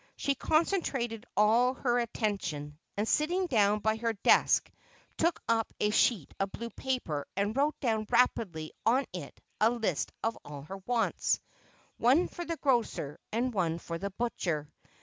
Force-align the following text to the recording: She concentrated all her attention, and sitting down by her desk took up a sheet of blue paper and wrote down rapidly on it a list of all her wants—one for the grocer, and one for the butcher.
She 0.15 0.33
concentrated 0.33 1.27
all 1.37 1.75
her 1.75 1.99
attention, 1.99 2.79
and 2.97 3.07
sitting 3.07 3.45
down 3.45 3.81
by 3.81 3.97
her 3.97 4.13
desk 4.13 4.71
took 5.15 5.39
up 5.47 5.71
a 5.79 5.91
sheet 5.91 6.33
of 6.39 6.51
blue 6.53 6.71
paper 6.71 7.27
and 7.37 7.55
wrote 7.55 7.79
down 7.79 8.07
rapidly 8.09 8.71
on 8.83 9.05
it 9.13 9.39
a 9.59 9.69
list 9.69 10.11
of 10.23 10.35
all 10.43 10.63
her 10.63 10.77
wants—one 10.87 12.29
for 12.29 12.45
the 12.45 12.57
grocer, 12.57 13.19
and 13.31 13.53
one 13.53 13.77
for 13.77 13.99
the 13.99 14.09
butcher. 14.09 14.73